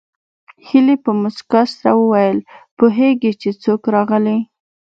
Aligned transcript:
هيلې 0.67 0.95
په 1.03 1.11
مسکا 1.21 1.61
سره 1.77 1.91
وویل 2.01 2.37
پوهېږې 2.77 3.31
چې 3.41 3.49
څوک 3.63 3.81
راغلي 3.95 4.37